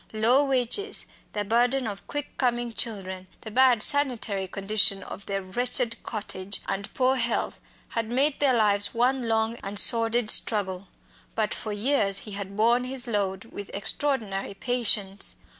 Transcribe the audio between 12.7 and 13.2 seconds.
his